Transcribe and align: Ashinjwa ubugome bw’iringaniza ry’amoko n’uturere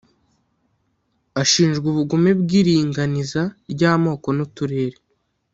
Ashinjwa 1.41 1.85
ubugome 1.91 2.31
bw’iringaniza 2.41 3.41
ry’amoko 3.73 4.27
n’uturere 4.37 4.97